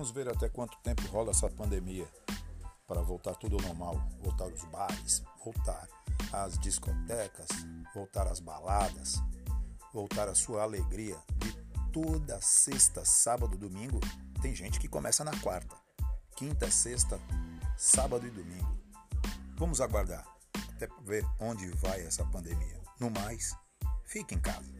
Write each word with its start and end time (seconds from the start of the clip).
Vamos 0.00 0.14
ver 0.14 0.30
até 0.30 0.48
quanto 0.48 0.78
tempo 0.78 1.06
rola 1.08 1.30
essa 1.30 1.50
pandemia 1.50 2.08
para 2.88 3.02
voltar 3.02 3.34
tudo 3.34 3.56
ao 3.56 3.62
normal, 3.62 4.02
voltar 4.22 4.46
os 4.46 4.64
bares, 4.64 5.22
voltar 5.44 5.86
as 6.32 6.58
discotecas, 6.58 7.48
voltar 7.94 8.26
as 8.26 8.40
baladas, 8.40 9.16
voltar 9.92 10.26
a 10.26 10.34
sua 10.34 10.62
alegria 10.62 11.18
de 11.36 11.52
toda 11.92 12.40
sexta, 12.40 13.04
sábado, 13.04 13.58
domingo. 13.58 14.00
Tem 14.40 14.54
gente 14.54 14.80
que 14.80 14.88
começa 14.88 15.22
na 15.22 15.38
quarta, 15.40 15.76
quinta, 16.34 16.70
sexta, 16.70 17.20
sábado 17.76 18.26
e 18.26 18.30
domingo. 18.30 18.80
Vamos 19.58 19.82
aguardar 19.82 20.26
até 20.76 20.88
ver 21.02 21.26
onde 21.38 21.68
vai 21.72 22.00
essa 22.06 22.24
pandemia. 22.24 22.80
No 22.98 23.10
mais, 23.10 23.54
fique 24.06 24.34
em 24.34 24.40
casa. 24.40 24.79